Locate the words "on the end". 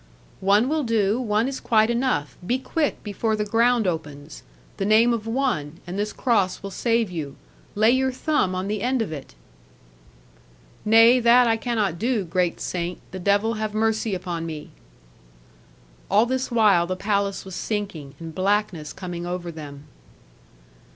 8.55-9.03